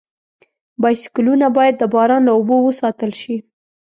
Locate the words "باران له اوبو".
1.93-2.55